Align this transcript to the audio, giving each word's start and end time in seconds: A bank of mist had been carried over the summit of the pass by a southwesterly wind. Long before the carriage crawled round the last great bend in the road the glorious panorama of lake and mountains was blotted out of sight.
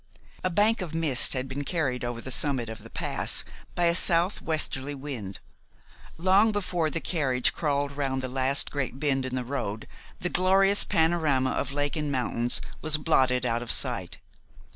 A 0.43 0.49
bank 0.49 0.81
of 0.81 0.95
mist 0.95 1.33
had 1.33 1.47
been 1.47 1.63
carried 1.63 2.03
over 2.03 2.21
the 2.21 2.31
summit 2.31 2.69
of 2.69 2.81
the 2.81 2.89
pass 2.89 3.43
by 3.75 3.83
a 3.83 3.93
southwesterly 3.93 4.95
wind. 4.95 5.37
Long 6.17 6.51
before 6.51 6.89
the 6.89 6.99
carriage 6.99 7.53
crawled 7.53 7.91
round 7.91 8.23
the 8.23 8.27
last 8.27 8.71
great 8.71 8.99
bend 8.99 9.27
in 9.27 9.35
the 9.35 9.45
road 9.45 9.87
the 10.19 10.29
glorious 10.29 10.83
panorama 10.83 11.51
of 11.51 11.71
lake 11.71 11.95
and 11.95 12.11
mountains 12.11 12.61
was 12.81 12.97
blotted 12.97 13.45
out 13.45 13.61
of 13.61 13.69
sight. 13.69 14.17